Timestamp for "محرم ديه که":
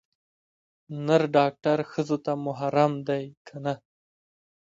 2.45-3.55